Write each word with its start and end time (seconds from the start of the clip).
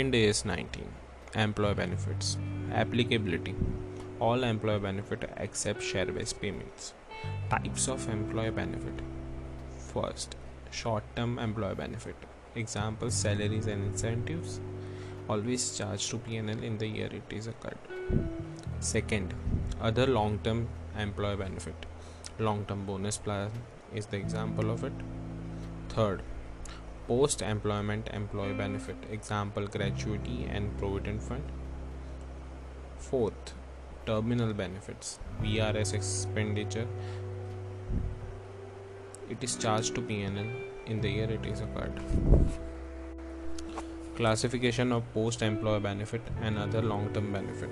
Ind 0.00 0.14
AS 0.14 0.44
19 0.44 0.82
Employee 1.42 1.76
Benefits 1.80 2.36
Applicability 2.80 3.54
All 4.20 4.44
employee 4.44 4.82
benefit 4.86 5.22
except 5.44 5.80
share 5.90 6.10
based 6.16 6.38
payments. 6.38 6.92
Types 7.48 7.88
of 7.88 8.06
employee 8.16 8.50
benefit 8.50 8.98
First, 9.92 10.36
short 10.70 11.04
term 11.16 11.38
employee 11.38 11.76
benefit. 11.76 12.16
Example 12.54 13.10
salaries 13.10 13.68
and 13.68 13.86
incentives 13.86 14.60
always 15.30 15.64
charged 15.78 16.10
to 16.10 16.18
PNL 16.18 16.62
in 16.62 16.76
the 16.76 16.88
year 16.98 17.08
it 17.20 17.32
is 17.38 17.46
occurred. 17.46 17.78
Second, 18.80 19.32
other 19.80 20.06
long 20.06 20.38
term 20.40 20.68
employee 20.98 21.36
benefit. 21.36 21.86
Long 22.38 22.66
term 22.66 22.84
bonus 22.84 23.16
plan 23.16 23.50
is 23.94 24.04
the 24.04 24.18
example 24.18 24.70
of 24.70 24.84
it. 24.84 24.92
Third, 25.88 26.20
post 27.06 27.42
employment 27.42 28.08
employee 28.12 28.54
benefit. 28.54 28.96
Example 29.10 29.66
gratuity 29.66 30.48
and 30.50 30.76
provident 30.78 31.22
fund. 31.22 31.44
Fourth, 32.98 33.54
terminal 34.06 34.52
benefits. 34.52 35.18
VRS 35.42 35.94
expenditure. 35.94 36.86
It 39.30 39.42
is 39.42 39.56
charged 39.56 39.94
to 39.96 40.02
PNL 40.02 40.50
in 40.86 41.00
the 41.00 41.08
year 41.08 41.30
it 41.30 41.46
is 41.46 41.60
occurred. 41.60 42.00
Classification 44.16 44.92
of 44.92 45.12
post 45.12 45.42
employee 45.42 45.80
benefit 45.80 46.22
and 46.40 46.58
other 46.58 46.82
long 46.82 47.12
term 47.12 47.32
benefit. 47.32 47.70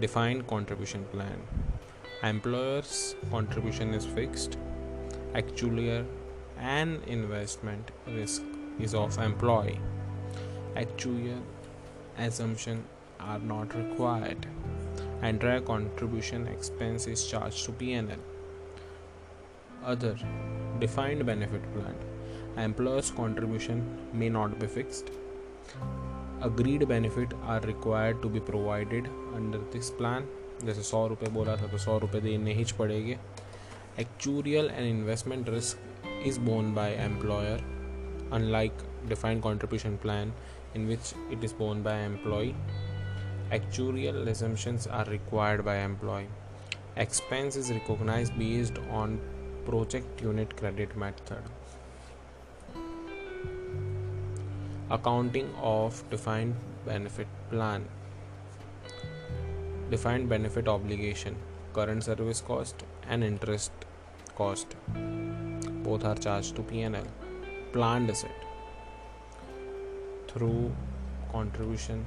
Defined 0.00 0.46
contribution 0.46 1.04
plan. 1.12 1.42
Employer's 2.22 3.16
contribution 3.30 3.92
is 3.92 4.06
fixed. 4.06 4.56
Actuarial 5.34 6.06
and 6.60 7.02
investment 7.04 7.90
risk 8.06 8.42
is 8.78 8.94
of 8.94 9.18
employee. 9.18 9.78
Actuarial 10.76 11.40
assumption 12.18 12.84
are 13.18 13.38
not 13.38 13.74
required. 13.74 14.46
Entire 15.22 15.60
contribution 15.60 16.46
expense 16.46 17.06
is 17.06 17.26
charged 17.26 17.64
to 17.64 17.72
PNL. 17.72 18.20
Other 19.84 20.16
defined 20.78 21.26
benefit 21.26 21.62
plan. 21.74 21.94
Employer's 22.56 23.10
contribution 23.10 23.98
may 24.12 24.28
not 24.28 24.58
be 24.58 24.66
fixed 24.66 25.10
agreed 26.42 26.88
benefit 26.88 27.32
are 27.44 27.60
required 27.60 28.22
to 28.22 28.28
be 28.28 28.40
provided 28.40 29.08
under 29.34 29.58
this 29.72 29.90
plan 29.98 30.28
जैसे 30.64 30.82
सौ 30.82 31.06
रुपये 31.08 31.28
बोला 31.30 31.56
था 31.56 31.66
तो 31.72 31.78
सौ 31.78 31.96
रुपये 31.98 32.20
देने 32.20 32.52
ही 32.54 32.64
पड़ेंगे 32.78 33.16
actuarial 34.02 34.70
and 34.76 34.86
investment 34.92 35.48
risk 35.54 35.89
is 36.24 36.38
borne 36.38 36.72
by 36.74 36.88
employer 36.90 37.58
unlike 38.32 38.72
defined 39.08 39.42
contribution 39.42 39.98
plan 39.98 40.32
in 40.74 40.86
which 40.86 41.12
it 41.30 41.42
is 41.42 41.52
borne 41.52 41.82
by 41.82 41.96
employee. 42.00 42.54
Actuarial 43.50 44.28
assumptions 44.28 44.86
are 44.86 45.04
required 45.06 45.64
by 45.64 45.76
employee. 45.78 46.28
Expense 46.96 47.56
is 47.56 47.70
recognized 47.70 48.38
based 48.38 48.78
on 48.90 49.20
project 49.64 50.20
unit 50.22 50.56
credit 50.56 50.96
method. 50.96 51.42
Accounting 54.90 55.52
of 55.60 56.02
defined 56.10 56.54
benefit 56.86 57.26
plan. 57.50 57.84
Defined 59.90 60.28
benefit 60.28 60.68
obligation 60.68 61.36
current 61.72 62.02
service 62.02 62.40
cost 62.40 62.84
and 63.08 63.22
interest 63.22 63.72
cost 64.34 64.74
both 65.82 66.04
are 66.04 66.14
charged 66.14 66.56
to 66.56 66.62
P&L 66.62 67.06
planned 67.72 68.10
asset 68.10 68.44
through 70.28 70.72
contribution 71.32 72.04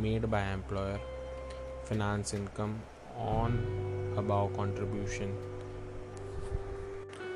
made 0.00 0.30
by 0.30 0.42
employer 0.52 0.98
finance 1.84 2.34
income 2.34 2.80
on 3.16 4.14
above 4.16 4.54
contribution. 4.56 5.34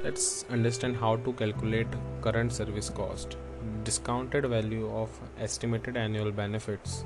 Let's 0.02 0.44
understand 0.50 0.96
how 0.96 1.16
to 1.16 1.32
calculate 1.32 1.86
current 2.20 2.52
service 2.52 2.91
cost. 2.91 3.36
Discounted 3.84 4.46
value 4.46 4.91
of 4.91 5.08
estimated 5.38 5.96
annual 5.96 6.32
benefits. 6.32 7.04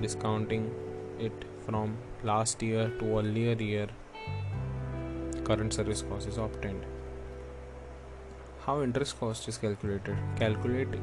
Discounting 0.00 0.74
it 1.18 1.44
from 1.66 1.96
last 2.22 2.62
year 2.62 2.88
to 2.98 3.18
earlier 3.18 3.54
year 3.54 3.86
current 5.44 5.72
service 5.74 6.02
cost 6.02 6.26
is 6.26 6.38
obtained 6.38 6.84
how 8.66 8.82
interest 8.82 9.20
cost 9.20 9.46
is 9.46 9.58
calculated? 9.58 10.16
Calculate 10.36 10.94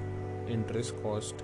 interest 0.48 0.96
cost 1.04 1.44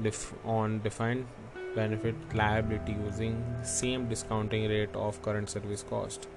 def- 0.00 0.34
on 0.44 0.80
defined 0.82 1.26
benefit 1.74 2.14
liability 2.32 2.96
using 3.04 3.34
same 3.62 4.08
discounting 4.08 4.68
rate 4.68 4.94
of 4.94 5.20
current 5.22 5.50
service 5.50 5.82
cost. 5.82 6.28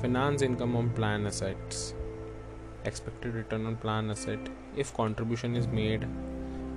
Finance 0.00 0.42
income 0.42 0.76
on 0.76 0.90
plan 0.90 1.26
assets. 1.26 1.94
Expected 2.84 3.34
return 3.34 3.66
on 3.66 3.76
plan 3.76 4.10
asset. 4.10 4.38
If 4.76 4.94
contribution 4.94 5.56
is 5.56 5.66
made 5.66 6.06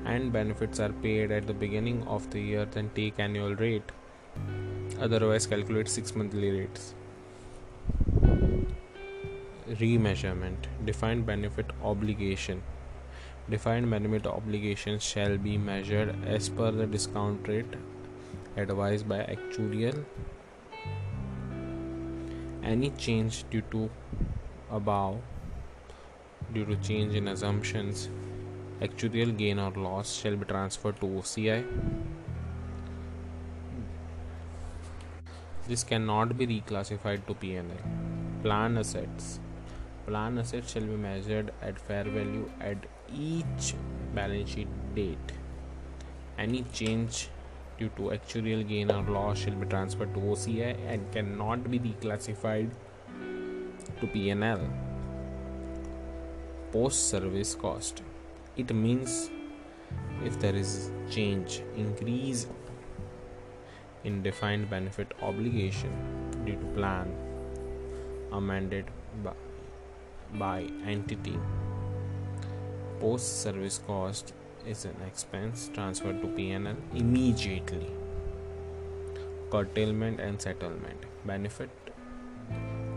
and 0.05 0.33
benefits 0.33 0.79
are 0.79 0.93
paid 1.07 1.31
at 1.31 1.45
the 1.45 1.53
beginning 1.53 2.01
of 2.07 2.29
the 2.31 2.41
year 2.41 2.65
then 2.65 2.89
take 2.95 3.19
annual 3.19 3.55
rate. 3.55 3.91
Otherwise 4.99 5.45
calculate 5.45 5.87
6 5.87 6.15
monthly 6.15 6.49
rates 6.49 6.95
remeasurement 9.81 10.67
defined 10.85 11.25
benefit 11.25 11.71
obligation 11.83 12.61
defined 13.49 13.89
benefit 13.89 14.27
obligations 14.27 15.03
shall 15.03 15.37
be 15.37 15.57
measured 15.57 16.15
as 16.25 16.49
per 16.49 16.71
the 16.71 16.85
discount 16.85 17.47
rate 17.47 17.75
advised 18.57 19.07
by 19.07 19.19
actuarial 19.35 20.03
any 22.63 22.89
change 22.91 23.43
due 23.49 23.61
to 23.71 23.89
above 24.69 25.17
due 26.53 26.65
to 26.65 26.75
change 26.77 27.15
in 27.15 27.27
assumptions, 27.27 28.09
actuarial 28.81 29.35
gain 29.37 29.59
or 29.59 29.71
loss 29.71 30.13
shall 30.15 30.35
be 30.35 30.45
transferred 30.45 30.99
to 30.99 31.05
OCI. 31.05 31.65
This 35.67 35.83
cannot 35.83 36.37
be 36.37 36.47
reclassified 36.47 37.25
to 37.27 37.33
PNL. 37.33 38.41
Plan 38.41 38.77
assets. 38.77 39.39
Plan 40.07 40.37
assets 40.39 40.71
shall 40.71 40.83
be 40.83 40.97
measured 41.05 41.51
at 41.61 41.79
fair 41.79 42.03
value 42.03 42.49
at 42.61 42.77
each 43.13 43.75
balance 44.15 44.49
sheet 44.49 44.67
date. 44.95 45.31
Any 46.39 46.63
change 46.73 47.29
due 47.77 47.89
to 47.97 48.11
actuarial 48.17 48.67
gain 48.67 48.89
or 48.89 49.03
loss 49.03 49.39
shall 49.39 49.55
be 49.55 49.67
transferred 49.67 50.13
to 50.13 50.19
OCI 50.19 50.75
and 50.87 51.11
cannot 51.11 51.69
be 51.69 51.79
reclassified 51.79 52.71
to 53.99 54.07
PNL 54.07 54.69
past 56.71 57.09
service 57.09 57.55
cost 57.55 58.01
it 58.61 58.73
means 58.75 59.29
if 60.29 60.37
there 60.39 60.55
is 60.61 60.91
change 61.09 61.61
increase 61.75 62.47
in 64.03 64.21
defined 64.21 64.69
benefit 64.69 65.13
obligation 65.21 65.93
due 66.45 66.55
to 66.55 66.65
plan 66.77 67.13
amended 68.33 68.85
by, 69.23 69.33
by 70.33 70.67
entity. 70.85 71.39
Past 72.99 73.41
service 73.41 73.79
cost 73.85 74.33
is 74.65 74.85
an 74.85 74.95
expense 75.05 75.69
transferred 75.73 76.21
to 76.21 76.27
PNL 76.27 76.75
immediately. 76.95 77.91
Curtailment 79.51 80.19
and 80.19 80.41
settlement. 80.41 81.05
Benefit 81.25 81.69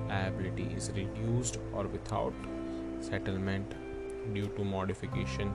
liability 0.09 0.69
is 0.77 0.91
reduced 0.97 1.59
or 1.73 1.85
without 1.85 2.35
settlement 3.01 3.75
due 4.35 4.49
to 4.57 4.65
modification 4.65 5.53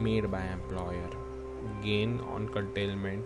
made 0.00 0.30
by 0.30 0.42
employer. 0.46 1.10
Gain 1.82 2.20
on 2.20 2.48
curtailment 2.48 3.24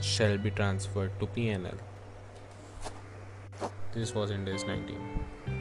shall 0.00 0.36
be 0.38 0.50
transferred 0.50 1.12
to 1.20 1.26
PNL 1.26 1.78
this 3.94 4.14
was 4.14 4.30
in 4.30 4.46
AS 4.46 4.64
19 4.64 5.57